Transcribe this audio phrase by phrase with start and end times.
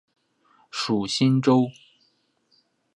[0.71, 1.69] 属新州。